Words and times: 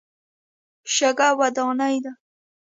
شګه 0.93 1.29
وداني 1.39 1.95
ده. 2.03 2.11